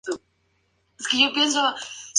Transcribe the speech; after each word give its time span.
Jourdain 1.11 1.33
Jr. 1.51 1.77